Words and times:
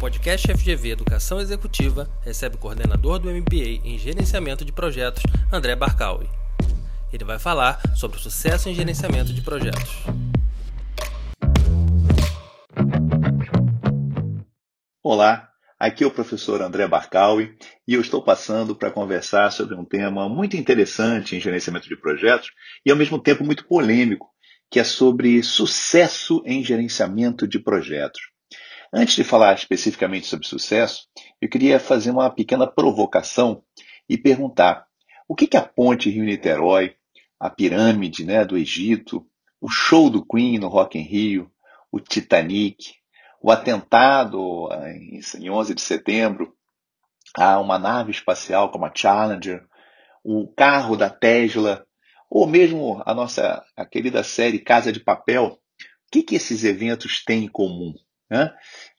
podcast 0.00 0.50
FGV 0.50 0.92
Educação 0.92 1.38
Executiva 1.38 2.08
recebe 2.22 2.56
o 2.56 2.58
coordenador 2.58 3.18
do 3.18 3.28
MBA 3.28 3.84
em 3.84 3.98
Gerenciamento 3.98 4.64
de 4.64 4.72
Projetos, 4.72 5.22
André 5.52 5.76
Barcaui. 5.76 6.26
Ele 7.12 7.22
vai 7.22 7.38
falar 7.38 7.78
sobre 7.94 8.16
o 8.16 8.20
sucesso 8.20 8.70
em 8.70 8.74
gerenciamento 8.74 9.30
de 9.34 9.42
projetos. 9.42 9.90
Olá, 15.02 15.50
aqui 15.78 16.02
é 16.02 16.06
o 16.06 16.10
professor 16.10 16.62
André 16.62 16.88
Barcaui 16.88 17.54
e 17.86 17.92
eu 17.92 18.00
estou 18.00 18.24
passando 18.24 18.74
para 18.74 18.90
conversar 18.90 19.52
sobre 19.52 19.74
um 19.74 19.84
tema 19.84 20.30
muito 20.30 20.56
interessante 20.56 21.36
em 21.36 21.40
gerenciamento 21.40 21.86
de 21.86 21.96
projetos 22.00 22.52
e 22.86 22.90
ao 22.90 22.96
mesmo 22.96 23.18
tempo 23.18 23.44
muito 23.44 23.66
polêmico, 23.66 24.30
que 24.70 24.80
é 24.80 24.84
sobre 24.84 25.42
sucesso 25.42 26.42
em 26.46 26.64
gerenciamento 26.64 27.46
de 27.46 27.58
projetos. 27.58 28.29
Antes 28.92 29.14
de 29.14 29.22
falar 29.22 29.54
especificamente 29.54 30.26
sobre 30.26 30.48
sucesso, 30.48 31.06
eu 31.40 31.48
queria 31.48 31.78
fazer 31.78 32.10
uma 32.10 32.28
pequena 32.28 32.66
provocação 32.66 33.62
e 34.08 34.18
perguntar: 34.18 34.86
o 35.28 35.34
que, 35.36 35.46
que 35.46 35.56
a 35.56 35.62
ponte 35.62 36.10
Rio-Niterói, 36.10 36.96
a 37.38 37.48
pirâmide 37.48 38.24
né, 38.24 38.44
do 38.44 38.58
Egito, 38.58 39.24
o 39.60 39.68
show 39.68 40.10
do 40.10 40.26
Queen 40.26 40.58
no 40.58 40.66
Rock 40.66 40.98
in 40.98 41.02
Rio, 41.02 41.50
o 41.92 42.00
Titanic, 42.00 42.94
o 43.40 43.52
atentado 43.52 44.68
em 45.38 45.50
11 45.50 45.74
de 45.74 45.80
setembro 45.80 46.52
a 47.36 47.60
uma 47.60 47.78
nave 47.78 48.10
espacial 48.10 48.72
como 48.72 48.86
a 48.86 48.92
Challenger, 48.92 49.64
o 50.24 50.52
carro 50.52 50.96
da 50.96 51.08
Tesla, 51.08 51.86
ou 52.28 52.46
mesmo 52.46 53.00
a 53.06 53.14
nossa 53.14 53.64
a 53.76 53.86
querida 53.86 54.24
série 54.24 54.58
Casa 54.58 54.92
de 54.92 54.98
Papel, 54.98 55.46
o 55.46 55.58
que, 56.10 56.24
que 56.24 56.34
esses 56.34 56.64
eventos 56.64 57.24
têm 57.24 57.44
em 57.44 57.48
comum? 57.48 57.94
Né? 58.30 58.52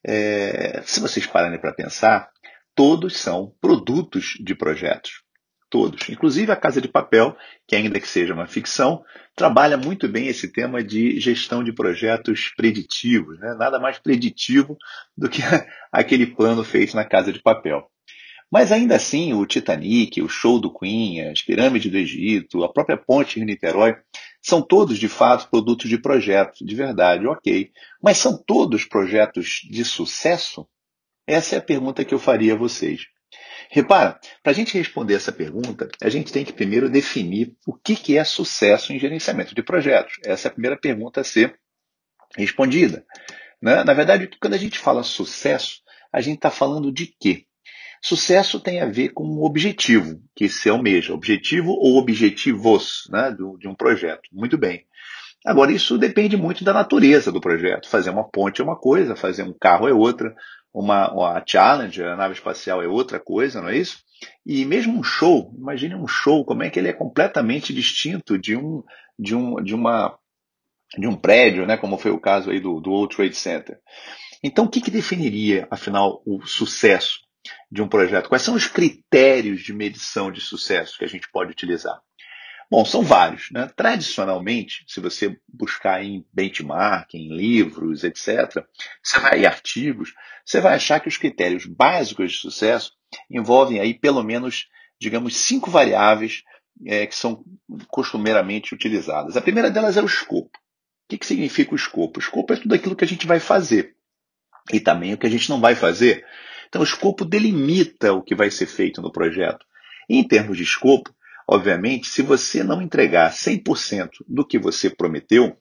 É, 0.05 0.81
se 0.84 0.99
vocês 0.99 1.26
pararem 1.26 1.59
para 1.59 1.73
pensar, 1.73 2.30
todos 2.76 3.18
são 3.18 3.54
produtos 3.62 4.34
de 4.40 4.55
projetos. 4.55 5.24
Todos. 5.70 6.10
Inclusive 6.10 6.51
a 6.51 6.55
Casa 6.57 6.82
de 6.82 6.90
Papel, 6.90 7.35
que 7.65 7.77
ainda 7.77 7.99
que 7.99 8.07
seja 8.07 8.34
uma 8.34 8.46
ficção, 8.46 9.02
trabalha 9.35 9.77
muito 9.77 10.07
bem 10.09 10.27
esse 10.27 10.52
tema 10.52 10.84
de 10.84 11.18
gestão 11.20 11.63
de 11.63 11.74
projetos 11.74 12.52
preditivos. 12.57 13.40
Né? 13.40 13.55
Nada 13.57 13.79
mais 13.79 13.98
preditivo 13.98 14.77
do 15.18 15.29
que 15.29 15.41
aquele 15.91 16.26
plano 16.27 16.63
feito 16.63 16.96
na 16.96 17.05
Casa 17.05 17.32
de 17.32 17.41
Papel. 17.41 17.90
Mas 18.52 18.70
ainda 18.71 18.98
assim, 18.98 19.34
o 19.34 19.46
Titanic, 19.46 20.21
o 20.21 20.27
show 20.27 20.60
do 20.60 20.74
Queen, 20.74 21.30
as 21.30 21.41
pirâmides 21.41 21.90
do 21.90 21.98
Egito, 21.98 22.63
a 22.66 22.71
própria 22.71 22.98
ponte 22.98 23.40
em 23.40 23.46
Niterói, 23.46 23.96
são 24.41 24.62
todos 24.62 24.98
de 24.98 25.08
fato 25.08 25.49
produtos 25.49 25.90
de 25.90 25.98
projetos, 25.98 26.60
de 26.60 26.76
verdade, 26.76 27.26
ok. 27.26 27.71
Mas 28.04 28.18
são 28.18 28.38
todos 28.38 28.84
projetos 28.84 29.62
de 29.70 29.85
sucesso? 29.85 30.68
Essa 31.26 31.55
é 31.55 31.60
a 31.60 31.62
pergunta 31.62 32.04
que 32.04 32.13
eu 32.13 32.20
faria 32.20 32.54
a 32.54 32.58
vocês. 32.58 33.05
Repara, 33.70 34.20
para 34.43 34.52
a 34.52 34.55
gente 34.55 34.77
responder 34.77 35.13
essa 35.13 35.32
pergunta, 35.32 35.88
a 36.02 36.10
gente 36.10 36.34
tem 36.34 36.43
que 36.43 36.52
primeiro 36.52 36.90
definir 36.90 37.55
o 37.65 37.74
que, 37.74 37.96
que 37.96 38.18
é 38.18 38.24
sucesso 38.26 38.91
em 38.91 38.99
gerenciamento 38.99 39.55
de 39.55 39.63
projetos. 39.63 40.15
Essa 40.26 40.48
é 40.48 40.49
a 40.49 40.54
primeira 40.54 40.77
pergunta 40.77 41.21
a 41.21 41.24
ser 41.24 41.58
respondida. 42.36 43.05
Né? 43.62 43.82
Na 43.86 43.93
verdade, 43.93 44.30
quando 44.41 44.55
a 44.55 44.58
gente 44.58 44.77
fala 44.77 45.04
sucesso, 45.04 45.82
a 46.12 46.20
gente 46.20 46.36
está 46.36 46.52
falando 46.52 46.91
de 46.91 47.15
quê? 47.18 47.46
Sucesso 48.04 48.60
tem 48.60 48.82
a 48.82 48.88
ver 48.88 49.10
com 49.10 49.24
o 49.24 49.46
objetivo 49.46 50.20
que 50.35 50.49
se 50.49 50.70
almeja, 50.70 51.13
objetivo 51.13 51.71
ou 51.71 51.98
objetivos 51.98 53.08
né, 53.12 53.35
de 53.60 53.68
um 53.68 53.76
projeto. 53.76 54.21
Muito 54.32 54.58
bem. 54.58 54.85
Agora, 55.46 55.71
isso 55.71 55.98
depende 55.98 56.38
muito 56.38 56.63
da 56.63 56.74
natureza 56.74 57.32
do 57.32 57.41
projeto. 57.41 57.90
Fazer 57.90 58.10
uma 58.10 58.27
ponte 58.27 58.62
é 58.62 58.63
uma 58.63 58.76
coisa, 58.76 59.16
fazer 59.16 59.43
um 59.43 59.54
carro 59.54 59.88
é 59.88 59.93
outra, 59.93 60.35
uma, 60.74 61.12
uma 61.12 61.43
Challenger, 61.46 62.08
a 62.08 62.16
nave 62.16 62.34
espacial 62.34 62.82
é 62.82 62.88
outra 62.88 63.20
coisa, 63.20 63.62
não 63.62 63.70
é 63.70 63.77
isso? 63.77 63.99
E 64.46 64.63
mesmo 64.66 65.00
um 65.00 65.03
show, 65.03 65.53
imagine 65.58 65.96
um 65.96 66.08
show, 66.08 66.46
como 66.46 66.62
é 66.63 66.69
que 66.69 66.80
ele 66.80 66.90
é 66.90 66.94
completamente 66.94 67.74
distinto 67.74 68.38
de 68.38 68.56
um, 68.56 68.84
de 69.18 69.36
um, 69.36 69.56
de 69.56 69.74
uma, 69.74 70.18
de 70.98 71.08
um 71.08 71.16
prédio, 71.16 71.66
né, 71.66 71.75
como 71.75 71.98
foi 71.98 72.12
o 72.12 72.20
caso 72.20 72.52
aí 72.52 72.59
do, 72.59 72.80
do 72.80 72.92
World 72.92 73.16
Trade 73.16 73.36
Center. 73.36 73.80
Então, 74.44 74.66
o 74.66 74.70
que, 74.70 74.81
que 74.81 74.92
definiria, 74.92 75.68
afinal, 75.72 76.22
o 76.25 76.46
sucesso? 76.46 77.20
De 77.72 77.81
um 77.81 77.88
projeto? 77.88 78.29
Quais 78.29 78.41
são 78.41 78.56
os 78.56 78.67
critérios 78.67 79.62
de 79.62 79.73
medição 79.73 80.31
de 80.31 80.41
sucesso 80.41 80.97
que 80.97 81.06
a 81.06 81.07
gente 81.07 81.29
pode 81.31 81.51
utilizar? 81.51 82.00
Bom, 82.69 82.85
são 82.85 83.03
vários. 83.03 83.50
Né? 83.51 83.69
Tradicionalmente, 83.75 84.85
se 84.88 85.01
você 85.01 85.38
buscar 85.47 86.03
em 86.03 86.25
benchmark, 86.34 87.13
em 87.13 87.35
livros, 87.35 88.06
etc., 88.06 88.63
você 89.03 89.19
vai, 89.19 89.41
em 89.41 89.45
artigos, 89.45 90.13
você 90.45 90.62
vai 90.62 90.75
achar 90.75 91.01
que 91.01 91.09
os 91.09 91.17
critérios 91.17 91.66
básicos 91.66 92.31
de 92.31 92.38
sucesso 92.38 92.94
envolvem 93.29 93.81
aí 93.81 93.94
pelo 93.94 94.23
menos, 94.23 94.69
digamos, 95.00 95.35
cinco 95.35 95.69
variáveis 95.69 96.44
é, 96.85 97.06
que 97.06 97.16
são 97.16 97.44
costumeiramente 97.89 98.73
utilizadas. 98.73 99.35
A 99.35 99.41
primeira 99.41 99.69
delas 99.69 99.97
é 99.97 100.01
o 100.01 100.06
escopo. 100.06 100.57
O 100.57 101.09
que, 101.09 101.18
que 101.18 101.25
significa 101.25 101.73
o 101.73 101.75
escopo? 101.75 102.19
O 102.19 102.23
escopo 102.23 102.53
é 102.53 102.56
tudo 102.57 102.73
aquilo 102.73 102.95
que 102.95 103.03
a 103.03 103.07
gente 103.07 103.28
vai 103.28 103.41
fazer 103.41 103.97
e 104.72 104.79
também 104.79 105.13
o 105.13 105.18
que 105.18 105.28
a 105.28 105.29
gente 105.29 105.50
não 105.50 105.59
vai 105.59 105.75
fazer. 105.75 106.25
Então, 106.72 106.80
o 106.80 106.86
escopo 106.86 107.26
delimita 107.26 108.14
o 108.14 108.24
que 108.24 108.34
vai 108.34 108.50
ser 108.50 108.66
feito 108.66 109.02
no 109.02 109.12
projeto. 109.12 109.66
E, 110.09 110.18
em 110.18 110.26
termos 110.26 110.56
de 110.56 110.64
escopo, 110.64 111.14
obviamente, 111.46 112.08
se 112.08 112.22
você 112.22 112.64
não 112.64 112.82
entregar 112.82 113.30
100% 113.34 114.09
do 114.26 114.48
que 114.48 114.58
você 114.58 114.90
prometeu, 114.90 115.58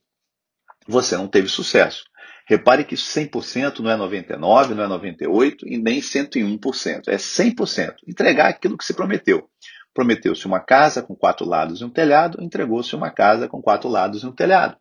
você 0.87 1.17
não 1.17 1.27
teve 1.27 1.49
sucesso. 1.49 2.05
Repare 2.47 2.85
que 2.85 2.95
100% 2.95 3.81
não 3.81 3.91
é 3.91 3.97
99%, 3.97 4.69
não 4.69 4.85
é 4.85 4.87
98% 4.87 5.65
e 5.65 5.79
nem 5.79 5.99
101%. 5.99 7.09
É 7.09 7.17
100%. 7.17 7.95
Entregar 8.07 8.49
aquilo 8.49 8.79
que 8.79 8.85
se 8.85 8.95
prometeu. 8.95 9.51
Prometeu-se 9.93 10.47
uma 10.47 10.61
casa 10.61 11.03
com 11.03 11.17
quatro 11.17 11.45
lados 11.45 11.81
e 11.81 11.85
um 11.85 11.91
telhado, 11.91 12.41
entregou-se 12.41 12.95
uma 12.95 13.11
casa 13.11 13.49
com 13.49 13.61
quatro 13.61 13.89
lados 13.89 14.23
e 14.23 14.27
um 14.27 14.33
telhado. 14.33 14.77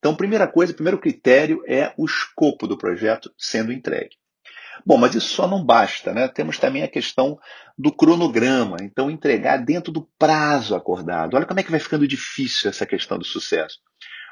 Então, 0.00 0.16
primeira 0.16 0.48
coisa, 0.48 0.74
primeiro 0.74 0.98
critério 0.98 1.62
é 1.68 1.94
o 1.96 2.04
escopo 2.04 2.66
do 2.66 2.76
projeto 2.76 3.32
sendo 3.38 3.72
entregue. 3.72 4.16
Bom, 4.84 4.98
mas 4.98 5.14
isso 5.14 5.28
só 5.28 5.46
não 5.46 5.64
basta, 5.64 6.12
né? 6.12 6.28
Temos 6.28 6.58
também 6.58 6.82
a 6.82 6.88
questão 6.88 7.38
do 7.78 7.92
cronograma, 7.92 8.76
então 8.80 9.10
entregar 9.10 9.58
dentro 9.58 9.92
do 9.92 10.08
prazo 10.18 10.74
acordado. 10.74 11.34
Olha 11.34 11.46
como 11.46 11.60
é 11.60 11.62
que 11.62 11.70
vai 11.70 11.80
ficando 11.80 12.06
difícil 12.06 12.68
essa 12.68 12.84
questão 12.84 13.18
do 13.18 13.24
sucesso. 13.24 13.78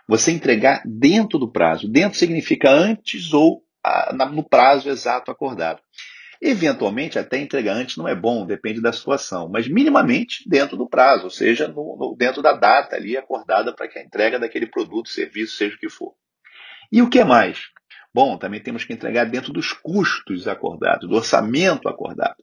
Você 0.08 0.32
entregar 0.32 0.82
dentro 0.84 1.38
do 1.38 1.50
prazo. 1.50 1.88
Dentro 1.88 2.18
significa 2.18 2.70
antes 2.70 3.32
ou 3.32 3.62
a, 3.84 4.12
na, 4.12 4.26
no 4.26 4.42
prazo 4.42 4.88
exato 4.88 5.30
acordado. 5.30 5.80
Eventualmente, 6.42 7.18
até 7.18 7.38
entregar 7.38 7.74
antes 7.74 7.98
não 7.98 8.08
é 8.08 8.14
bom, 8.14 8.46
depende 8.46 8.80
da 8.80 8.92
situação, 8.92 9.48
mas 9.48 9.68
minimamente 9.68 10.48
dentro 10.48 10.74
do 10.74 10.88
prazo, 10.88 11.24
ou 11.24 11.30
seja, 11.30 11.68
no, 11.68 11.96
no, 11.98 12.16
dentro 12.16 12.40
da 12.40 12.54
data 12.54 12.96
ali 12.96 13.14
acordada 13.14 13.74
para 13.74 13.86
que 13.86 13.98
a 13.98 14.02
entrega 14.02 14.38
daquele 14.38 14.66
produto, 14.66 15.10
serviço, 15.10 15.56
seja 15.56 15.76
o 15.76 15.78
que 15.78 15.90
for. 15.90 16.14
E 16.90 17.02
o 17.02 17.10
que 17.10 17.22
mais? 17.22 17.60
Bom, 18.12 18.36
também 18.36 18.60
temos 18.60 18.84
que 18.84 18.92
entregar 18.92 19.24
dentro 19.24 19.52
dos 19.52 19.72
custos 19.72 20.48
acordados, 20.48 21.08
do 21.08 21.14
orçamento 21.14 21.88
acordado. 21.88 22.42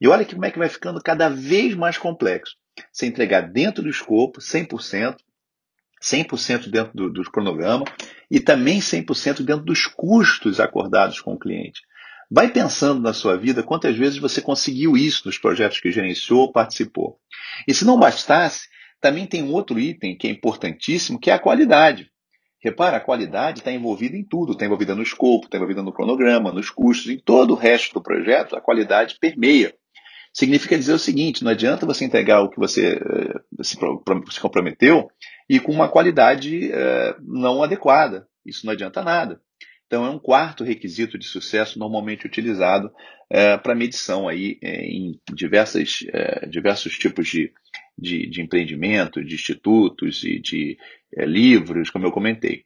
E 0.00 0.08
olha 0.08 0.24
que 0.24 0.34
como 0.34 0.46
é 0.46 0.50
que 0.50 0.58
vai 0.58 0.68
ficando 0.68 1.00
cada 1.02 1.28
vez 1.28 1.74
mais 1.74 1.98
complexo. 1.98 2.56
Você 2.90 3.06
entregar 3.06 3.42
dentro 3.42 3.82
do 3.82 3.90
escopo, 3.90 4.40
100%, 4.40 5.16
100% 6.02 6.70
dentro 6.70 6.92
do, 6.94 7.12
do 7.12 7.30
cronograma 7.30 7.84
e 8.30 8.40
também 8.40 8.80
100% 8.80 9.42
dentro 9.42 9.64
dos 9.64 9.86
custos 9.86 10.58
acordados 10.58 11.20
com 11.20 11.34
o 11.34 11.38
cliente. 11.38 11.82
Vai 12.30 12.48
pensando 12.50 13.02
na 13.02 13.12
sua 13.12 13.36
vida 13.36 13.62
quantas 13.62 13.96
vezes 13.96 14.18
você 14.18 14.40
conseguiu 14.40 14.96
isso 14.96 15.22
nos 15.26 15.38
projetos 15.38 15.78
que 15.80 15.92
gerenciou 15.92 16.40
ou 16.40 16.52
participou. 16.52 17.20
E 17.68 17.74
se 17.74 17.84
não 17.84 17.98
bastasse, 17.98 18.68
também 19.00 19.26
tem 19.26 19.42
um 19.42 19.52
outro 19.52 19.78
item 19.78 20.16
que 20.16 20.26
é 20.26 20.30
importantíssimo, 20.30 21.20
que 21.20 21.30
é 21.30 21.34
a 21.34 21.38
qualidade. 21.38 22.11
Repara, 22.62 22.98
a 22.98 23.00
qualidade 23.00 23.58
está 23.58 23.72
envolvida 23.72 24.16
em 24.16 24.22
tudo, 24.22 24.52
está 24.52 24.64
envolvida 24.64 24.94
no 24.94 25.02
escopo, 25.02 25.46
está 25.46 25.56
envolvida 25.56 25.82
no 25.82 25.92
cronograma, 25.92 26.52
nos 26.52 26.70
custos, 26.70 27.10
em 27.10 27.18
todo 27.18 27.54
o 27.54 27.56
resto 27.56 27.94
do 27.94 28.00
projeto, 28.00 28.54
a 28.54 28.60
qualidade 28.60 29.16
permeia. 29.20 29.74
Significa 30.32 30.78
dizer 30.78 30.92
o 30.92 30.98
seguinte: 30.98 31.42
não 31.42 31.50
adianta 31.50 31.84
você 31.84 32.04
entregar 32.04 32.40
o 32.40 32.48
que 32.48 32.60
você 32.60 32.94
eh, 32.94 33.62
se 33.62 34.40
comprometeu 34.40 35.10
e 35.48 35.58
com 35.58 35.72
uma 35.72 35.88
qualidade 35.88 36.70
eh, 36.72 37.16
não 37.20 37.64
adequada. 37.64 38.28
Isso 38.46 38.64
não 38.64 38.72
adianta 38.72 39.02
nada. 39.02 39.40
Então, 39.86 40.06
é 40.06 40.10
um 40.10 40.18
quarto 40.18 40.64
requisito 40.64 41.18
de 41.18 41.26
sucesso 41.26 41.78
normalmente 41.78 42.26
utilizado 42.26 42.90
é, 43.28 43.58
para 43.58 43.74
medição 43.74 44.26
aí, 44.26 44.58
em 44.62 45.20
diversas, 45.34 45.98
diversos 46.48 46.96
tipos 46.96 47.28
de, 47.28 47.52
de, 48.02 48.28
de, 48.28 48.42
empreendimento, 48.42 49.24
de 49.24 49.34
institutos 49.34 50.24
e 50.24 50.40
de 50.40 50.76
é, 51.16 51.24
livros, 51.24 51.88
como 51.88 52.06
eu 52.06 52.12
comentei. 52.12 52.64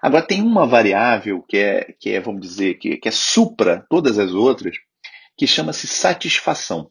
Agora, 0.00 0.26
tem 0.26 0.40
uma 0.40 0.66
variável 0.66 1.42
que 1.42 1.56
é, 1.56 1.94
que 1.98 2.10
é 2.10 2.20
vamos 2.20 2.40
dizer, 2.40 2.74
que, 2.74 2.96
que 2.96 3.08
é 3.08 3.12
supra 3.12 3.84
todas 3.90 4.18
as 4.18 4.32
outras, 4.32 4.76
que 5.36 5.46
chama-se 5.46 5.86
satisfação. 5.86 6.90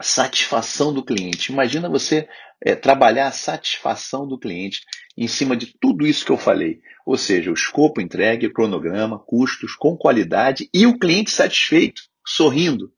Satisfação 0.00 0.92
do 0.92 1.04
cliente. 1.04 1.52
Imagina 1.52 1.88
você 1.88 2.28
é, 2.60 2.74
trabalhar 2.74 3.28
a 3.28 3.32
satisfação 3.32 4.26
do 4.26 4.38
cliente 4.38 4.80
em 5.16 5.26
cima 5.26 5.56
de 5.56 5.74
tudo 5.80 6.06
isso 6.06 6.24
que 6.24 6.32
eu 6.32 6.36
falei, 6.36 6.80
ou 7.06 7.16
seja, 7.16 7.50
o 7.50 7.54
escopo 7.54 8.00
entregue, 8.00 8.52
cronograma, 8.52 9.18
custos, 9.18 9.74
com 9.74 9.96
qualidade 9.96 10.68
e 10.74 10.86
o 10.86 10.98
cliente 10.98 11.30
satisfeito, 11.30 12.02
sorrindo. 12.26 12.92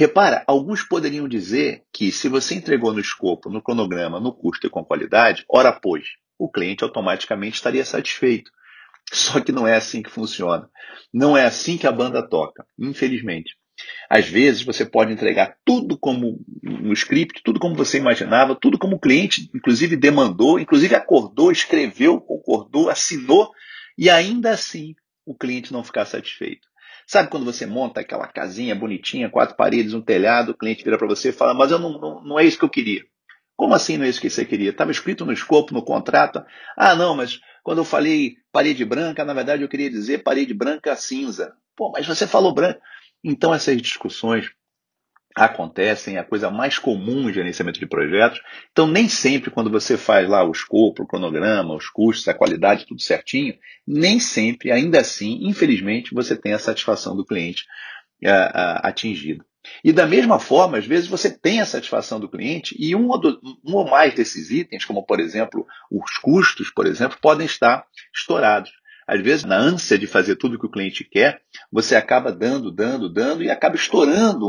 Repara, 0.00 0.42
alguns 0.46 0.82
poderiam 0.82 1.28
dizer 1.28 1.84
que 1.92 2.10
se 2.10 2.26
você 2.26 2.54
entregou 2.54 2.90
no 2.90 3.00
escopo, 3.00 3.50
no 3.50 3.60
cronograma, 3.60 4.18
no 4.18 4.32
custo 4.32 4.66
e 4.66 4.70
com 4.70 4.82
qualidade, 4.82 5.44
ora 5.46 5.70
pois, 5.70 6.06
o 6.38 6.50
cliente 6.50 6.82
automaticamente 6.82 7.56
estaria 7.56 7.84
satisfeito. 7.84 8.50
Só 9.12 9.42
que 9.42 9.52
não 9.52 9.66
é 9.66 9.76
assim 9.76 10.02
que 10.02 10.08
funciona. 10.08 10.70
Não 11.12 11.36
é 11.36 11.44
assim 11.44 11.76
que 11.76 11.86
a 11.86 11.92
banda 11.92 12.26
toca, 12.26 12.64
infelizmente. 12.78 13.54
Às 14.08 14.26
vezes 14.26 14.62
você 14.62 14.86
pode 14.86 15.12
entregar 15.12 15.58
tudo 15.66 15.98
como 15.98 16.40
no 16.62 16.94
script, 16.94 17.42
tudo 17.44 17.60
como 17.60 17.74
você 17.74 17.98
imaginava, 17.98 18.54
tudo 18.58 18.78
como 18.78 18.96
o 18.96 19.00
cliente, 19.00 19.50
inclusive, 19.54 19.96
demandou, 19.98 20.58
inclusive 20.58 20.94
acordou, 20.94 21.52
escreveu, 21.52 22.18
concordou, 22.22 22.88
assinou, 22.88 23.50
e 23.98 24.08
ainda 24.08 24.52
assim 24.52 24.94
o 25.26 25.36
cliente 25.36 25.74
não 25.74 25.84
ficar 25.84 26.06
satisfeito. 26.06 26.69
Sabe 27.10 27.28
quando 27.28 27.44
você 27.44 27.66
monta 27.66 28.02
aquela 28.02 28.28
casinha 28.28 28.72
bonitinha, 28.72 29.28
quatro 29.28 29.56
paredes, 29.56 29.94
um 29.94 30.00
telhado, 30.00 30.52
o 30.52 30.56
cliente 30.56 30.84
vira 30.84 30.96
para 30.96 31.08
você 31.08 31.30
e 31.30 31.32
fala, 31.32 31.52
mas 31.52 31.72
eu 31.72 31.78
não, 31.80 31.98
não, 31.98 32.22
não 32.22 32.38
é 32.38 32.44
isso 32.44 32.56
que 32.56 32.64
eu 32.64 32.70
queria. 32.70 33.02
Como 33.56 33.74
assim 33.74 33.98
não 33.98 34.04
é 34.04 34.08
isso 34.08 34.20
que 34.20 34.30
você 34.30 34.44
queria? 34.44 34.70
Estava 34.70 34.92
escrito 34.92 35.26
no 35.26 35.32
escopo, 35.32 35.74
no 35.74 35.84
contrato. 35.84 36.40
Ah, 36.76 36.94
não, 36.94 37.16
mas 37.16 37.40
quando 37.64 37.78
eu 37.78 37.84
falei 37.84 38.36
parede 38.52 38.84
branca, 38.84 39.24
na 39.24 39.34
verdade 39.34 39.60
eu 39.60 39.68
queria 39.68 39.90
dizer 39.90 40.22
parede 40.22 40.54
branca 40.54 40.94
cinza. 40.94 41.52
Pô, 41.74 41.90
mas 41.90 42.06
você 42.06 42.28
falou 42.28 42.54
branca. 42.54 42.80
Então 43.24 43.52
essas 43.52 43.76
discussões 43.82 44.48
acontecem, 45.36 46.16
é 46.16 46.18
a 46.18 46.24
coisa 46.24 46.50
mais 46.50 46.78
comum 46.78 47.28
em 47.28 47.32
gerenciamento 47.32 47.78
de 47.78 47.86
projetos. 47.86 48.40
Então, 48.72 48.86
nem 48.86 49.08
sempre, 49.08 49.50
quando 49.50 49.70
você 49.70 49.96
faz 49.96 50.28
lá 50.28 50.42
o 50.44 50.50
escopo, 50.50 51.02
o 51.02 51.06
cronograma, 51.06 51.74
os 51.74 51.88
custos, 51.88 52.26
a 52.28 52.34
qualidade, 52.34 52.86
tudo 52.86 53.00
certinho, 53.00 53.54
nem 53.86 54.18
sempre, 54.18 54.72
ainda 54.72 55.00
assim, 55.00 55.38
infelizmente, 55.42 56.14
você 56.14 56.36
tem 56.36 56.52
a 56.52 56.58
satisfação 56.58 57.16
do 57.16 57.24
cliente 57.24 57.64
uh, 58.24 58.28
uh, 58.28 58.80
atingida. 58.82 59.44
E 59.84 59.92
da 59.92 60.06
mesma 60.06 60.38
forma, 60.38 60.78
às 60.78 60.86
vezes 60.86 61.06
você 61.06 61.30
tem 61.30 61.60
a 61.60 61.66
satisfação 61.66 62.18
do 62.18 62.30
cliente 62.30 62.74
e 62.78 62.96
um 62.96 63.08
ou, 63.08 63.20
do, 63.20 63.40
um 63.64 63.74
ou 63.74 63.88
mais 63.88 64.14
desses 64.14 64.50
itens, 64.50 64.84
como 64.84 65.04
por 65.04 65.20
exemplo 65.20 65.66
os 65.90 66.16
custos, 66.18 66.70
por 66.70 66.86
exemplo, 66.86 67.18
podem 67.20 67.46
estar 67.46 67.84
estourados. 68.14 68.70
Às 69.10 69.20
vezes, 69.22 69.44
na 69.44 69.56
ânsia 69.56 69.98
de 69.98 70.06
fazer 70.06 70.36
tudo 70.36 70.56
que 70.56 70.66
o 70.66 70.70
cliente 70.70 71.02
quer, 71.02 71.42
você 71.68 71.96
acaba 71.96 72.30
dando, 72.30 72.70
dando, 72.70 73.12
dando 73.12 73.42
e 73.42 73.50
acaba 73.50 73.74
estourando 73.74 74.46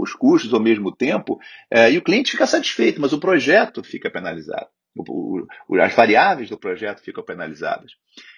os 0.00 0.12
custos 0.12 0.54
ao 0.54 0.60
mesmo 0.60 0.94
tempo, 0.94 1.36
é, 1.68 1.90
e 1.90 1.98
o 1.98 2.02
cliente 2.02 2.30
fica 2.30 2.46
satisfeito, 2.46 3.00
mas 3.00 3.12
o 3.12 3.18
projeto 3.18 3.82
fica 3.82 4.08
penalizado. 4.08 4.68
As 5.82 5.92
variáveis 5.96 6.48
do 6.48 6.56
projeto 6.56 7.00
ficam 7.00 7.24
penalizadas. 7.24 7.90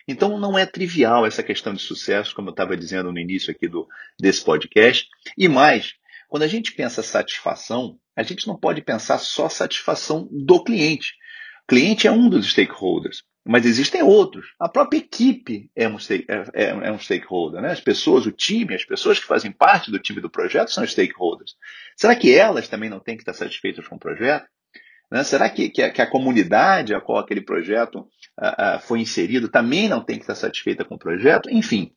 Então, 0.09 0.41
não 0.41 0.59
é 0.59 0.65
trivial 0.65 1.27
essa 1.27 1.43
questão 1.43 1.75
de 1.75 1.83
sucesso, 1.83 2.35
como 2.35 2.49
eu 2.49 2.53
estava 2.53 2.75
dizendo 2.75 3.13
no 3.13 3.19
início 3.19 3.51
aqui 3.51 3.69
do, 3.69 3.87
desse 4.19 4.43
podcast. 4.43 5.07
E 5.37 5.47
mais, 5.47 5.93
quando 6.27 6.45
a 6.45 6.49
gente 6.49 6.73
pensa 6.73 7.03
satisfação, 7.03 7.99
a 8.17 8.23
gente 8.23 8.47
não 8.47 8.59
pode 8.59 8.81
pensar 8.81 9.19
só 9.19 9.47
satisfação 9.51 10.27
do 10.33 10.65
cliente. 10.65 11.13
O 11.65 11.67
cliente 11.69 12.07
é 12.07 12.11
um 12.11 12.31
dos 12.31 12.49
stakeholders. 12.49 13.25
Mas 13.49 13.65
existem 13.65 14.03
outros. 14.03 14.55
A 14.59 14.69
própria 14.69 14.99
equipe 14.99 15.71
é 15.77 15.87
um, 15.87 15.97
é, 15.97 16.65
é, 16.65 16.69
é 16.89 16.93
um, 16.93 16.99
stakeholder. 16.99 17.63
Né? 17.63 17.71
As 17.71 17.81
pessoas, 17.81 18.27
o 18.27 18.33
time, 18.33 18.75
as 18.75 18.85
pessoas 18.85 19.21
que 19.21 19.27
fazem 19.27 19.53
parte 19.53 19.89
do 19.89 20.01
time 20.01 20.21
do 20.21 20.29
projeto 20.29 20.73
são 20.73 20.85
stakeholders. 20.85 21.55
Será 21.97 22.17
que 22.17 22.35
elas 22.35 22.67
também 22.67 22.91
não 22.91 22.99
têm 22.99 23.17
que 23.17 23.23
estar 23.23 23.35
satisfeitas 23.35 23.87
com 23.87 23.95
o 23.95 24.01
projeto? 24.01 24.47
Né? 25.13 25.23
Será 25.23 25.49
que, 25.49 25.69
que, 25.69 25.81
a, 25.81 25.93
que, 25.93 26.03
a, 26.03 26.11
comunidade 26.11 26.93
a 26.93 27.01
qual 27.01 27.19
aquele 27.19 27.41
projeto 27.41 28.09
foi 28.83 28.99
inserido 28.99 29.49
também 29.49 29.89
não 29.89 30.05
tem 30.05 30.17
que 30.17 30.25
estar 30.25 30.35
satisfeita 30.35 30.85
com 30.85 30.97
o 30.97 30.99
projeto? 30.99 31.49
Enfim, 31.49 31.93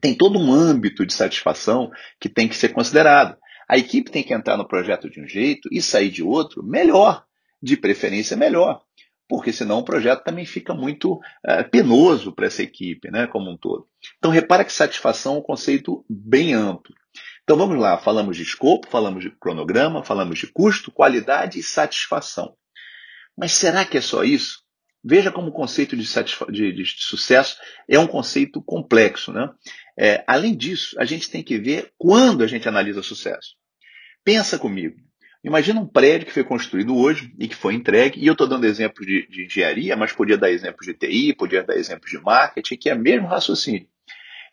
tem 0.00 0.14
todo 0.14 0.38
um 0.38 0.52
âmbito 0.52 1.04
de 1.04 1.12
satisfação 1.12 1.90
que 2.20 2.28
tem 2.28 2.48
que 2.48 2.56
ser 2.56 2.68
considerado. 2.68 3.36
A 3.68 3.76
equipe 3.76 4.10
tem 4.10 4.22
que 4.22 4.32
entrar 4.32 4.56
no 4.56 4.68
projeto 4.68 5.10
de 5.10 5.20
um 5.20 5.26
jeito 5.26 5.68
e 5.72 5.82
sair 5.82 6.10
de 6.10 6.22
outro 6.22 6.62
melhor, 6.62 7.24
de 7.60 7.76
preferência 7.76 8.36
melhor 8.36 8.80
porque 9.30 9.52
senão 9.52 9.78
o 9.78 9.84
projeto 9.84 10.24
também 10.24 10.44
fica 10.44 10.74
muito 10.74 11.20
é, 11.46 11.62
penoso 11.62 12.32
para 12.32 12.48
essa 12.48 12.64
equipe, 12.64 13.08
né, 13.12 13.28
como 13.28 13.48
um 13.48 13.56
todo. 13.56 13.86
Então 14.18 14.28
repara 14.28 14.64
que 14.64 14.72
satisfação 14.72 15.36
é 15.36 15.38
um 15.38 15.42
conceito 15.42 16.04
bem 16.10 16.52
amplo. 16.52 16.92
Então 17.44 17.56
vamos 17.56 17.78
lá, 17.78 17.96
falamos 17.96 18.36
de 18.36 18.42
escopo, 18.42 18.88
falamos 18.90 19.22
de 19.22 19.30
cronograma, 19.30 20.02
falamos 20.02 20.36
de 20.36 20.48
custo, 20.48 20.90
qualidade 20.90 21.60
e 21.60 21.62
satisfação. 21.62 22.56
Mas 23.38 23.52
será 23.52 23.84
que 23.84 23.98
é 23.98 24.00
só 24.00 24.24
isso? 24.24 24.64
Veja 25.02 25.30
como 25.30 25.50
o 25.50 25.52
conceito 25.52 25.96
de, 25.96 26.04
de, 26.50 26.72
de 26.72 26.84
sucesso 26.98 27.56
é 27.88 28.00
um 28.00 28.08
conceito 28.08 28.60
complexo. 28.60 29.32
Né? 29.32 29.48
É, 29.96 30.24
além 30.26 30.56
disso, 30.56 30.96
a 30.98 31.04
gente 31.04 31.30
tem 31.30 31.44
que 31.44 31.56
ver 31.56 31.92
quando 31.96 32.42
a 32.42 32.48
gente 32.48 32.68
analisa 32.68 33.00
sucesso. 33.00 33.54
Pensa 34.24 34.58
comigo. 34.58 34.96
Imagina 35.42 35.80
um 35.80 35.86
prédio 35.86 36.26
que 36.26 36.34
foi 36.34 36.44
construído 36.44 36.94
hoje 36.94 37.34
e 37.38 37.48
que 37.48 37.56
foi 37.56 37.74
entregue, 37.74 38.20
e 38.20 38.26
eu 38.26 38.32
estou 38.32 38.46
dando 38.46 38.66
exemplo 38.66 39.04
de, 39.06 39.26
de, 39.26 39.46
engenharia, 39.46 39.96
mas 39.96 40.12
podia 40.12 40.36
dar 40.36 40.50
exemplo 40.50 40.84
de 40.84 40.92
TI, 40.92 41.34
podia 41.34 41.62
dar 41.62 41.76
exemplo 41.76 42.08
de 42.08 42.18
marketing, 42.18 42.76
que 42.76 42.90
é 42.90 42.94
mesmo 42.94 43.26
raciocínio. 43.26 43.88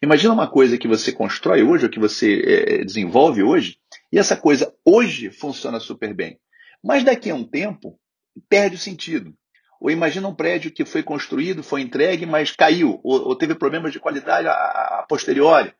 Imagina 0.01 0.33
uma 0.33 0.47
coisa 0.47 0.77
que 0.77 0.87
você 0.87 1.11
constrói 1.11 1.61
hoje, 1.61 1.85
ou 1.85 1.91
que 1.91 1.99
você 1.99 2.41
é, 2.41 2.85
desenvolve 2.85 3.43
hoje, 3.43 3.77
e 4.11 4.17
essa 4.17 4.37
coisa 4.37 4.73
hoje 4.85 5.29
funciona 5.29 5.79
super 5.79 6.13
bem. 6.13 6.39
Mas 6.81 7.03
daqui 7.03 7.29
a 7.29 7.35
um 7.35 7.43
tempo, 7.43 7.99
perde 8.47 8.77
o 8.77 8.79
sentido. 8.79 9.35
Ou 9.81 9.91
imagina 9.91 10.27
um 10.27 10.35
prédio 10.35 10.71
que 10.71 10.85
foi 10.85 11.03
construído, 11.03 11.63
foi 11.63 11.81
entregue, 11.81 12.25
mas 12.25 12.51
caiu, 12.51 13.01
ou, 13.03 13.27
ou 13.27 13.35
teve 13.35 13.55
problemas 13.55 13.91
de 13.91 13.99
qualidade 13.99 14.47
a, 14.47 14.53
a 14.53 15.05
posteriori. 15.07 15.73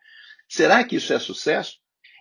Será 0.50 0.84
que 0.84 0.98
isso 0.98 1.14
é 1.14 1.20
sucesso? 1.20 1.78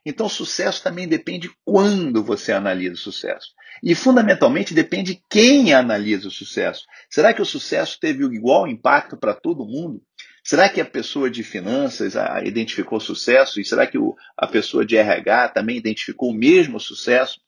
Então, 0.08 0.29
sucesso 0.29 0.85
também 0.85 1.08
depende 1.08 1.50
quando 1.64 2.23
você 2.23 2.53
analisa 2.53 2.94
o 2.94 2.97
sucesso. 2.97 3.49
E, 3.82 3.93
fundamentalmente, 3.93 4.73
depende 4.73 5.20
quem 5.29 5.75
analisa 5.75 6.29
o 6.29 6.31
sucesso. 6.31 6.85
Será 7.11 7.35
que 7.35 7.43
o 7.43 7.44
sucesso 7.44 7.99
teve 8.00 8.25
igual 8.25 8.69
impacto 8.69 9.17
para 9.17 9.35
todo 9.35 9.67
mundo? 9.67 10.00
Será 10.44 10.69
que 10.69 10.81
a 10.81 10.85
pessoa 10.85 11.29
de 11.29 11.43
finanças 11.43 12.14
identificou 12.44 13.00
sucesso? 13.00 13.61
E 13.61 13.64
será 13.64 13.85
que 13.85 13.99
a 14.38 14.47
pessoa 14.47 14.87
de 14.87 14.97
RH 14.97 15.49
também 15.49 15.76
identificou 15.76 16.31
o 16.31 16.38
mesmo 16.38 16.79
sucesso? 16.79 17.41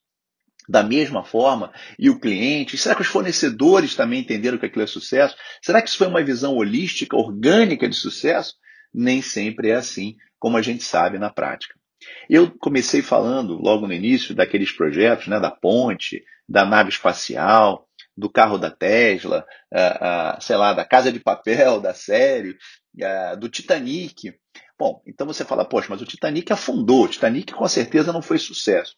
Da 0.69 0.83
mesma 0.83 1.25
forma, 1.25 1.73
e 1.97 2.11
o 2.11 2.19
cliente? 2.19 2.77
Será 2.77 2.97
que 2.97 3.03
os 3.03 3.07
fornecedores 3.07 3.95
também 3.95 4.21
entenderam 4.21 4.59
que 4.59 4.67
aquilo 4.67 4.83
é 4.83 4.87
sucesso? 4.89 5.37
Será 5.63 5.81
que 5.81 5.89
isso 5.89 5.97
foi 5.97 6.09
uma 6.09 6.25
visão 6.25 6.57
holística, 6.57 7.17
orgânica 7.17 7.89
de 7.89 7.95
sucesso? 7.95 8.57
Nem 8.93 9.23
sempre 9.23 9.71
é 9.71 9.77
assim, 9.77 10.17
como 10.41 10.57
a 10.57 10.63
gente 10.63 10.83
sabe 10.83 11.19
na 11.21 11.31
prática. 11.31 11.79
Eu 12.29 12.51
comecei 12.59 13.03
falando 13.03 13.55
logo 13.55 13.87
no 13.87 13.93
início 13.93 14.35
daqueles 14.35 14.71
projetos, 14.71 15.27
né, 15.27 15.41
da 15.41 15.51
ponte, 15.51 16.25
da 16.49 16.65
nave 16.65 16.91
espacial, 16.91 17.89
do 18.17 18.29
carro 18.29 18.59
da 18.59 18.71
Tesla, 18.71 19.47
uh, 19.73 20.37
uh, 20.37 20.43
sei 20.43 20.57
lá, 20.57 20.73
da 20.73 20.85
Casa 20.85 21.13
de 21.13 21.21
Papel, 21.21 21.81
da 21.81 21.95
série, 21.95 22.51
uh, 22.51 23.37
do 23.39 23.49
Titanic. 23.49 24.35
Bom, 24.79 25.01
então 25.07 25.27
você 25.27 25.45
fala, 25.45 25.65
poxa, 25.65 25.87
mas 25.91 26.03
o 26.03 26.07
Titanic 26.07 26.53
afundou, 26.53 27.05
o 27.05 27.09
Titanic 27.09 27.53
com 27.53 27.67
certeza 27.69 28.13
não 28.13 28.23
foi 28.23 28.39
sucesso. 28.39 28.97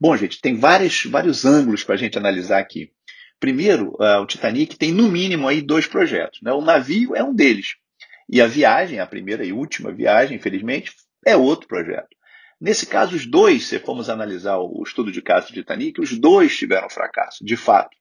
Bom, 0.00 0.16
gente, 0.16 0.40
tem 0.40 0.56
vários, 0.56 1.04
vários 1.04 1.44
ângulos 1.44 1.84
para 1.84 1.94
a 1.94 1.98
gente 1.98 2.18
analisar 2.18 2.58
aqui. 2.58 2.90
Primeiro, 3.38 3.96
o 3.98 4.26
Titanic 4.26 4.76
tem 4.76 4.92
no 4.92 5.08
mínimo 5.08 5.48
aí 5.48 5.60
dois 5.62 5.86
projetos. 5.86 6.40
Né? 6.42 6.52
O 6.52 6.60
navio 6.60 7.14
é 7.16 7.22
um 7.22 7.34
deles. 7.34 7.76
E 8.28 8.40
a 8.40 8.46
viagem, 8.46 9.00
a 9.00 9.06
primeira 9.06 9.44
e 9.44 9.52
última 9.52 9.92
viagem, 9.92 10.36
infelizmente, 10.36 10.92
é 11.24 11.36
outro 11.36 11.66
projeto. 11.66 12.15
Nesse 12.60 12.86
caso, 12.86 13.14
os 13.14 13.26
dois, 13.26 13.66
se 13.66 13.78
formos 13.78 14.08
analisar 14.08 14.58
o 14.58 14.82
estudo 14.82 15.12
de 15.12 15.20
caso 15.20 15.48
de 15.48 15.54
Titanic, 15.54 16.00
os 16.00 16.18
dois 16.18 16.56
tiveram 16.56 16.88
fracasso, 16.88 17.44
de 17.44 17.56
fato. 17.56 17.96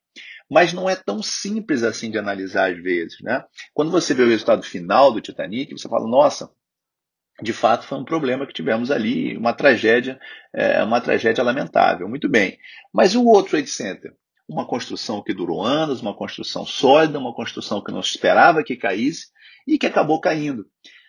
Mas 0.50 0.71
não 0.71 0.89
é 0.89 0.95
tão 0.95 1.21
simples 1.21 1.83
assim 1.83 2.09
de 2.09 2.17
analisar 2.17 2.71
às 2.71 2.81
vezes. 2.81 3.19
Né? 3.21 3.43
Quando 3.74 3.91
você 3.91 4.13
vê 4.13 4.24
o 4.24 4.29
resultado 4.29 4.63
final 4.63 5.12
do 5.12 5.19
Titanic, 5.19 5.74
você 5.74 5.89
fala, 5.89 6.07
nossa, 6.07 6.50
de 7.41 7.51
fato 7.51 7.85
foi 7.85 7.97
um 7.97 8.05
problema 8.05 8.47
que 8.47 8.53
tivemos 8.53 8.91
ali, 8.91 9.35
uma 9.35 9.53
tragédia, 9.53 10.17
é, 10.53 10.81
uma 10.83 11.01
tragédia 11.01 11.43
lamentável. 11.43 12.07
Muito 12.07 12.29
bem. 12.29 12.57
Mas 12.93 13.15
o 13.15 13.25
outro 13.25 13.51
Trade 13.51 13.67
Center? 13.67 14.13
Uma 14.47 14.65
construção 14.65 15.21
que 15.21 15.33
durou 15.33 15.63
anos, 15.63 16.01
uma 16.01 16.15
construção 16.15 16.65
sólida, 16.65 17.19
uma 17.19 17.33
construção 17.33 17.83
que 17.83 17.91
não 17.91 18.01
se 18.01 18.12
esperava 18.12 18.63
que 18.63 18.77
caísse 18.77 19.27
e 19.67 19.77
que 19.77 19.88
acabou 19.88 20.21
caindo. 20.21 20.65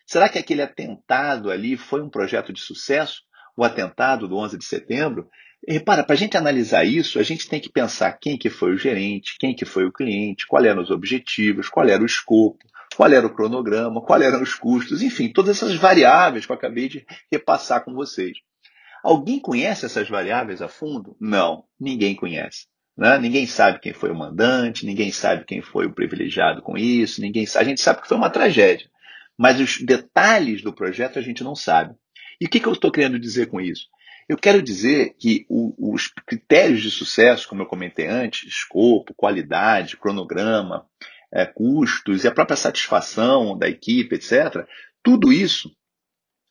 Será 0.06 0.28
que 0.28 0.38
aquele 0.38 0.62
atentado 0.62 1.50
ali 1.50 1.76
foi 1.76 2.02
um 2.02 2.08
projeto 2.08 2.52
de 2.52 2.60
sucesso? 2.60 3.22
O 3.56 3.64
atentado 3.64 4.28
do 4.28 4.36
11 4.36 4.58
de 4.58 4.64
setembro, 4.64 5.28
repara, 5.66 6.04
para 6.04 6.14
a 6.14 6.18
gente 6.18 6.36
analisar 6.36 6.84
isso, 6.84 7.18
a 7.18 7.22
gente 7.22 7.48
tem 7.48 7.60
que 7.60 7.70
pensar 7.70 8.12
quem 8.12 8.36
que 8.36 8.50
foi 8.50 8.74
o 8.74 8.78
gerente, 8.78 9.36
quem 9.38 9.54
que 9.54 9.64
foi 9.64 9.86
o 9.86 9.92
cliente, 9.92 10.46
quais 10.46 10.66
eram 10.66 10.82
os 10.82 10.90
objetivos, 10.90 11.68
qual 11.68 11.88
era 11.88 12.02
o 12.02 12.06
escopo, 12.06 12.64
qual 12.94 13.10
era 13.10 13.26
o 13.26 13.34
cronograma, 13.34 14.00
quais 14.02 14.22
eram 14.22 14.42
os 14.42 14.54
custos, 14.54 15.02
enfim, 15.02 15.28
todas 15.32 15.56
essas 15.56 15.74
variáveis 15.74 16.46
que 16.46 16.52
eu 16.52 16.56
acabei 16.56 16.88
de 16.88 17.04
repassar 17.30 17.84
com 17.84 17.94
vocês. 17.94 18.38
Alguém 19.02 19.38
conhece 19.38 19.86
essas 19.86 20.08
variáveis 20.08 20.60
a 20.60 20.68
fundo? 20.68 21.16
Não, 21.20 21.64
ninguém 21.78 22.14
conhece. 22.14 22.66
Né? 22.96 23.18
Ninguém 23.18 23.46
sabe 23.46 23.78
quem 23.78 23.92
foi 23.92 24.10
o 24.10 24.14
mandante, 24.14 24.86
ninguém 24.86 25.12
sabe 25.12 25.44
quem 25.44 25.60
foi 25.60 25.86
o 25.86 25.92
privilegiado 25.92 26.62
com 26.62 26.76
isso, 26.76 27.20
ninguém 27.20 27.46
sabe. 27.46 27.66
A 27.66 27.68
gente 27.68 27.80
sabe 27.80 28.00
que 28.00 28.08
foi 28.08 28.16
uma 28.16 28.30
tragédia, 28.30 28.88
mas 29.36 29.60
os 29.60 29.78
detalhes 29.82 30.62
do 30.62 30.72
projeto 30.72 31.18
a 31.18 31.22
gente 31.22 31.44
não 31.44 31.54
sabe. 31.54 31.94
E 32.40 32.46
o 32.46 32.48
que, 32.48 32.60
que 32.60 32.66
eu 32.66 32.72
estou 32.72 32.90
querendo 32.90 33.18
dizer 33.18 33.46
com 33.46 33.60
isso? 33.60 33.86
Eu 34.28 34.36
quero 34.36 34.60
dizer 34.60 35.14
que 35.18 35.46
o, 35.48 35.94
os 35.94 36.08
critérios 36.08 36.82
de 36.82 36.90
sucesso, 36.90 37.48
como 37.48 37.62
eu 37.62 37.66
comentei 37.66 38.06
antes, 38.06 38.48
escopo, 38.48 39.14
qualidade, 39.14 39.96
cronograma, 39.96 40.84
é, 41.32 41.46
custos 41.46 42.24
e 42.24 42.28
a 42.28 42.32
própria 42.32 42.56
satisfação 42.56 43.56
da 43.56 43.68
equipe, 43.68 44.16
etc., 44.16 44.66
tudo 45.02 45.32
isso, 45.32 45.70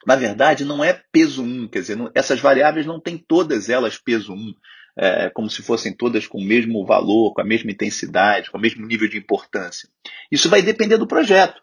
na 0.08 0.15
verdade, 0.15 0.63
não 0.63 0.84
é 0.84 1.01
peso 1.12 1.44
1, 1.44 1.46
um, 1.46 1.68
quer 1.68 1.80
dizer, 1.80 1.98
não, 1.98 2.10
essas 2.15 2.39
variáveis 2.39 2.86
não 2.86 3.00
têm 3.00 3.18
todas 3.18 3.70
elas 3.70 3.98
peso 3.98 4.34
1. 4.34 4.36
Um 4.36 4.54
é, 4.98 5.30
como 5.30 5.50
se 5.50 5.62
fossem 5.62 5.92
todas 5.94 6.25
com 6.25 6.38
o 6.38 6.44
mesmo 6.44 6.86
valor, 6.86 7.34
com 7.34 7.42
a 7.42 7.46
mesma 7.46 7.72
intensidade, 7.72 8.50
com 8.50 8.58
o 8.58 8.62
mesmo 8.62 8.86
nível 8.86 9.10
de 9.10 9.18
importância. 9.18 9.89
Isso 10.32 10.50
vai 10.50 10.62
depender 10.62 10.98
do 10.98 11.08
projeto. 11.08 11.62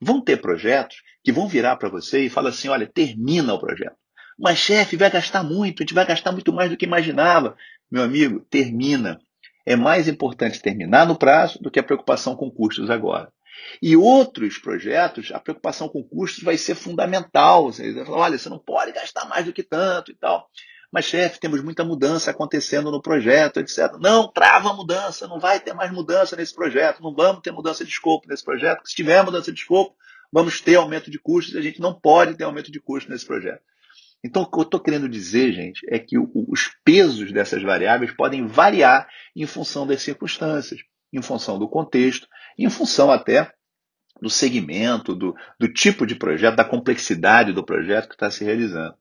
Vão 0.00 0.20
ter 0.20 0.36
projetos 0.36 1.02
que 1.24 1.32
vão 1.32 1.48
virar 1.48 1.76
para 1.76 1.88
você 1.88 2.20
e 2.20 2.30
falar 2.30 2.50
assim: 2.50 2.68
olha, 2.68 2.86
termina 2.86 3.54
o 3.54 3.58
projeto. 3.58 3.96
Mas, 4.38 4.58
chefe, 4.58 4.96
vai 4.96 5.10
gastar 5.10 5.42
muito, 5.42 5.82
a 5.82 5.84
gente 5.84 5.94
vai 5.94 6.06
gastar 6.06 6.32
muito 6.32 6.52
mais 6.52 6.70
do 6.70 6.76
que 6.76 6.84
imaginava. 6.84 7.56
Meu 7.90 8.02
amigo, 8.02 8.40
termina. 8.50 9.18
É 9.66 9.76
mais 9.76 10.08
importante 10.08 10.60
terminar 10.60 11.06
no 11.06 11.16
prazo 11.16 11.58
do 11.62 11.70
que 11.70 11.78
a 11.78 11.82
preocupação 11.82 12.36
com 12.36 12.50
custos 12.50 12.90
agora. 12.90 13.32
E 13.80 13.96
outros 13.96 14.58
projetos, 14.58 15.32
a 15.32 15.40
preocupação 15.40 15.88
com 15.88 16.02
custos 16.02 16.44
vai 16.44 16.58
ser 16.58 16.74
fundamental. 16.74 17.72
Você 17.72 17.90
vai 17.94 18.04
falar, 18.04 18.18
olha, 18.18 18.36
você 18.36 18.50
não 18.50 18.58
pode 18.58 18.92
gastar 18.92 19.24
mais 19.26 19.46
do 19.46 19.54
que 19.54 19.62
tanto 19.62 20.10
e 20.10 20.14
tal. 20.16 20.50
Mas, 20.92 21.06
chefe, 21.06 21.40
temos 21.40 21.62
muita 21.62 21.82
mudança 21.82 22.30
acontecendo 22.30 22.90
no 22.90 23.00
projeto, 23.00 23.58
etc. 23.58 23.94
Não, 23.98 24.30
trava 24.30 24.70
a 24.70 24.74
mudança, 24.74 25.26
não 25.26 25.40
vai 25.40 25.58
ter 25.58 25.72
mais 25.72 25.90
mudança 25.90 26.36
nesse 26.36 26.54
projeto, 26.54 27.02
não 27.02 27.14
vamos 27.14 27.40
ter 27.40 27.52
mudança 27.52 27.84
de 27.84 27.90
escopo 27.90 28.28
nesse 28.28 28.44
projeto. 28.44 28.82
Se 28.84 28.94
tiver 28.94 29.24
mudança 29.24 29.50
de 29.50 29.58
escopo, 29.58 29.96
vamos 30.34 30.60
ter 30.60 30.74
aumento 30.74 31.12
de 31.12 31.18
custos 31.20 31.54
e 31.54 31.58
a 31.58 31.62
gente 31.62 31.80
não 31.80 31.94
pode 31.94 32.34
ter 32.34 32.42
aumento 32.42 32.72
de 32.72 32.80
custos 32.80 33.08
nesse 33.08 33.24
projeto. 33.24 33.62
Então, 34.24 34.42
o 34.42 34.50
que 34.50 34.58
eu 34.58 34.62
estou 34.62 34.80
querendo 34.80 35.08
dizer, 35.08 35.52
gente, 35.52 35.86
é 35.88 35.96
que 35.96 36.18
os 36.18 36.72
pesos 36.84 37.30
dessas 37.30 37.62
variáveis 37.62 38.10
podem 38.10 38.44
variar 38.44 39.06
em 39.36 39.46
função 39.46 39.86
das 39.86 40.02
circunstâncias, 40.02 40.80
em 41.12 41.22
função 41.22 41.56
do 41.56 41.68
contexto, 41.68 42.26
em 42.58 42.68
função 42.68 43.12
até 43.12 43.52
do 44.20 44.28
segmento, 44.28 45.14
do, 45.14 45.36
do 45.60 45.72
tipo 45.72 46.04
de 46.04 46.16
projeto, 46.16 46.56
da 46.56 46.64
complexidade 46.64 47.52
do 47.52 47.64
projeto 47.64 48.08
que 48.08 48.14
está 48.14 48.28
se 48.28 48.42
realizando. 48.42 48.96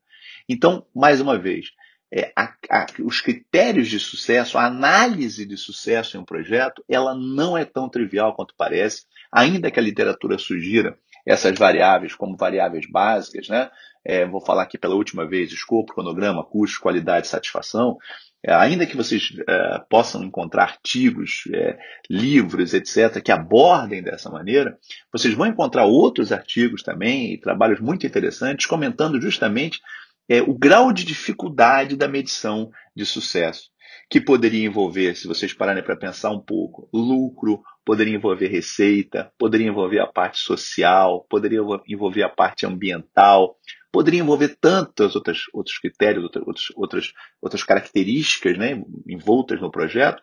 Então, 0.48 0.86
mais 0.94 1.20
uma 1.20 1.40
vez, 1.40 1.72
é, 2.14 2.32
a, 2.36 2.54
a, 2.70 2.86
os 3.00 3.22
critérios 3.22 3.88
de 3.88 4.00
sucesso, 4.00 4.56
a 4.56 4.66
análise 4.66 5.48
de 5.48 5.58
sucesso 5.58 6.16
em 6.16 6.20
um 6.20 6.26
projeto, 6.26 6.86
ela 6.88 7.16
não 7.16 7.58
é 7.58 7.66
tão 7.66 7.90
trivial 7.90 8.36
quanto 8.36 8.54
parece, 8.56 9.06
ainda 9.32 9.72
que 9.72 9.80
a 9.80 9.84
literatura 9.84 10.38
sugira 10.38 10.96
essas 11.26 11.58
variáveis 11.58 12.16
como 12.16 12.36
variáveis 12.36 12.90
básicas, 12.90 13.48
né? 13.48 13.70
É, 14.06 14.26
vou 14.26 14.42
falar 14.42 14.64
aqui 14.64 14.78
pela 14.78 14.96
última 14.96 15.26
vez: 15.26 15.52
escopo, 15.52 15.94
cronograma, 15.94 16.44
custo, 16.44 16.82
qualidade, 16.82 17.28
satisfação. 17.28 17.98
É, 18.46 18.54
ainda 18.54 18.86
que 18.86 18.98
vocês 18.98 19.30
é, 19.48 19.80
possam 19.90 20.22
encontrar 20.24 20.64
artigos, 20.64 21.44
é, 21.54 21.78
livros, 22.10 22.74
etc., 22.74 23.22
que 23.24 23.32
abordem 23.32 24.04
dessa 24.04 24.30
maneira, 24.30 24.78
vocês 25.12 25.34
vão 25.34 25.48
encontrar 25.48 25.86
outros 25.86 26.34
artigos 26.34 26.84
também 26.84 27.34
e 27.34 27.40
trabalhos 27.40 27.80
muito 27.80 28.06
interessantes 28.06 28.66
comentando 28.66 29.22
justamente 29.22 29.80
é, 30.28 30.42
o 30.42 30.54
grau 30.54 30.92
de 30.92 31.06
dificuldade 31.06 31.96
da 31.96 32.08
medição 32.08 32.70
de 32.96 33.06
sucesso, 33.06 33.70
que 34.14 34.22
poderia 34.22 34.68
envolver, 34.68 35.16
se 35.16 35.28
vocês 35.28 35.54
pararem 35.54 35.82
para 35.82 35.98
pensar 35.98 36.30
um 36.30 36.40
pouco, 36.40 36.88
lucro, 36.94 37.64
poderia 37.84 38.14
envolver 38.14 38.46
receita, 38.46 39.34
poderia 39.40 39.68
envolver 39.68 39.98
a 39.98 40.06
parte 40.06 40.38
social, 40.38 41.26
poderia 41.28 41.62
envolver 41.88 42.22
a 42.22 42.30
parte 42.30 42.64
ambiental, 42.64 43.58
poderia 43.92 44.20
envolver 44.20 44.56
tantos 44.62 45.16
outros, 45.16 45.46
outros 45.52 45.80
critérios, 45.80 46.26
outras, 46.26 46.44
outras, 46.76 47.14
outras 47.42 47.64
características 47.64 48.56
né, 48.56 48.84
envoltas 49.08 49.60
no 49.60 49.72
projeto, 49.72 50.22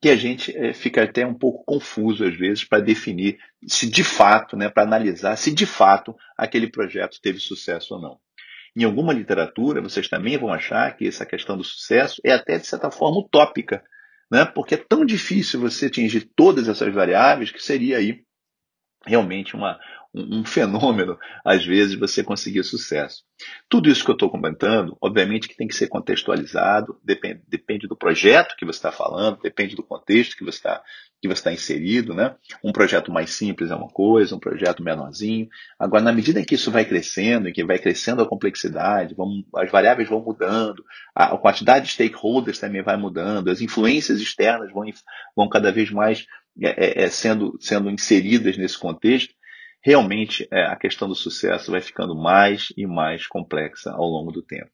que 0.00 0.08
a 0.08 0.14
gente 0.14 0.56
é, 0.56 0.72
fica 0.72 1.02
até 1.02 1.26
um 1.26 1.34
pouco 1.34 1.64
confuso 1.64 2.24
às 2.24 2.36
vezes 2.36 2.62
para 2.62 2.78
definir 2.78 3.38
se 3.66 3.90
de 3.90 4.04
fato, 4.04 4.56
né, 4.56 4.68
para 4.68 4.84
analisar 4.84 5.34
se 5.34 5.52
de 5.52 5.66
fato 5.66 6.14
aquele 6.38 6.70
projeto 6.70 7.18
teve 7.20 7.40
sucesso 7.40 7.96
ou 7.96 8.00
não. 8.00 8.20
Em 8.74 8.84
alguma 8.84 9.12
literatura, 9.12 9.82
vocês 9.82 10.08
também 10.08 10.38
vão 10.38 10.52
achar 10.52 10.96
que 10.96 11.06
essa 11.06 11.26
questão 11.26 11.56
do 11.56 11.64
sucesso 11.64 12.20
é 12.24 12.32
até, 12.32 12.58
de 12.58 12.66
certa 12.66 12.90
forma, 12.90 13.20
utópica, 13.20 13.84
né? 14.30 14.44
porque 14.46 14.74
é 14.74 14.78
tão 14.78 15.04
difícil 15.04 15.60
você 15.60 15.86
atingir 15.86 16.30
todas 16.34 16.68
essas 16.68 16.92
variáveis 16.92 17.50
que 17.50 17.62
seria 17.62 17.98
aí 17.98 18.24
realmente 19.04 19.54
uma, 19.54 19.78
um, 20.14 20.44
fenômeno, 20.44 21.18
às 21.44 21.64
vezes, 21.64 21.98
você 21.98 22.22
conseguir 22.22 22.62
sucesso. 22.64 23.22
Tudo 23.68 23.88
isso 23.88 24.04
que 24.04 24.10
eu 24.10 24.14
estou 24.14 24.30
comentando, 24.30 24.96
obviamente 25.00 25.48
que 25.48 25.56
tem 25.56 25.66
que 25.66 25.74
ser 25.74 25.88
contextualizado, 25.88 26.98
depende, 27.02 27.42
depende 27.48 27.88
do 27.88 27.96
projeto 27.96 28.54
que 28.56 28.66
você 28.66 28.78
está 28.78 28.92
falando, 28.92 29.40
depende 29.40 29.74
do 29.74 29.82
contexto 29.82 30.36
que 30.36 30.44
você 30.44 30.58
está 30.58 30.82
que 31.22 31.28
você 31.28 31.34
está 31.34 31.52
inserido, 31.52 32.14
né? 32.14 32.34
Um 32.64 32.72
projeto 32.72 33.12
mais 33.12 33.30
simples 33.30 33.70
é 33.70 33.76
uma 33.76 33.88
coisa, 33.88 34.34
um 34.34 34.40
projeto 34.40 34.82
menorzinho. 34.82 35.48
Agora, 35.78 36.02
na 36.02 36.12
medida 36.12 36.40
em 36.40 36.44
que 36.44 36.56
isso 36.56 36.68
vai 36.68 36.84
crescendo, 36.84 37.48
em 37.48 37.52
que 37.52 37.64
vai 37.64 37.78
crescendo 37.78 38.22
a 38.22 38.28
complexidade, 38.28 39.14
vão, 39.14 39.44
as 39.54 39.70
variáveis 39.70 40.08
vão 40.08 40.20
mudando, 40.20 40.84
a, 41.14 41.26
a, 41.26 41.38
quantidade 41.38 41.86
de 41.86 41.92
stakeholders 41.92 42.58
também 42.58 42.82
vai 42.82 42.96
mudando, 42.96 43.52
as 43.52 43.60
influências 43.60 44.20
externas 44.20 44.72
vão, 44.72 44.84
vão 45.36 45.48
cada 45.48 45.70
vez 45.70 45.92
mais 45.92 46.26
é, 46.60 47.02
é, 47.02 47.04
é 47.04 47.08
sendo, 47.08 47.56
sendo 47.60 47.88
inseridas 47.88 48.56
nesse 48.56 48.76
contexto, 48.76 49.32
realmente 49.82 50.46
é, 50.50 50.66
a 50.66 50.76
questão 50.76 51.08
do 51.08 51.14
sucesso 51.14 51.70
vai 51.70 51.80
ficando 51.80 52.14
mais 52.14 52.72
e 52.76 52.86
mais 52.86 53.26
complexa 53.26 53.90
ao 53.92 54.06
longo 54.06 54.30
do 54.30 54.42
tempo. 54.42 54.70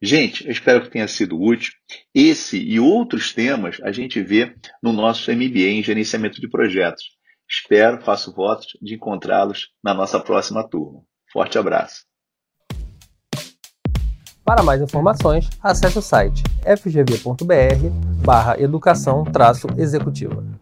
Gente, 0.00 0.44
eu 0.44 0.52
espero 0.52 0.82
que 0.82 0.90
tenha 0.90 1.08
sido 1.08 1.40
útil. 1.40 1.72
Esse 2.14 2.56
e 2.56 2.78
outros 2.78 3.32
temas 3.32 3.78
a 3.82 3.90
gente 3.90 4.20
vê 4.22 4.54
no 4.82 4.92
nosso 4.92 5.32
MBA 5.32 5.70
em 5.70 5.82
Gerenciamento 5.82 6.40
de 6.40 6.48
Projetos. 6.48 7.04
Espero, 7.50 8.00
faço 8.02 8.32
votos 8.32 8.66
de 8.80 8.94
encontrá-los 8.94 9.70
na 9.82 9.94
nossa 9.94 10.20
próxima 10.20 10.68
turma. 10.68 11.00
Forte 11.32 11.58
abraço. 11.58 12.06
Para 14.44 14.62
mais 14.62 14.80
informações, 14.80 15.48
acesse 15.62 15.98
o 15.98 16.02
site 16.02 16.42
fgv.br 16.64 18.24
barra 18.24 18.58
educação 18.60 19.24
executiva. 19.76 20.57